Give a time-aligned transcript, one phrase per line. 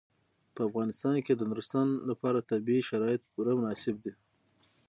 [0.53, 4.13] په افغانستان کې د نورستان لپاره طبیعي شرایط پوره مناسب دي.